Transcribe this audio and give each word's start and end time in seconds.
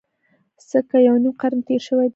څه 0.69 0.79
کم 0.89 1.01
یو 1.07 1.15
نیم 1.23 1.33
قرن 1.41 1.59
تېر 1.67 1.81
شوی 1.87 2.07
دی. 2.07 2.09